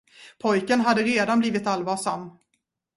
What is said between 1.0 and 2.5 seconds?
redan blivit allvarsam.